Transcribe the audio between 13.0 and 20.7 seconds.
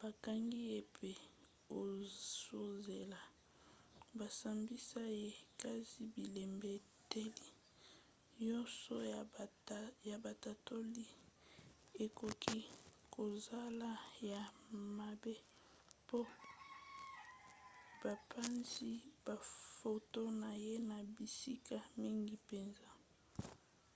kozala ya mabe mpo bapanzi bafoto na